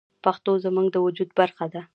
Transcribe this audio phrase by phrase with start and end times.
[0.23, 1.81] پښتو زموږ د وجود برخه ده.